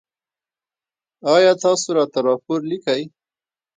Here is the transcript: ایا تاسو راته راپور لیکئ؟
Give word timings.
ایا 1.33 1.51
تاسو 1.63 1.87
راته 1.97 2.19
راپور 2.27 2.59
لیکئ؟ 2.69 3.01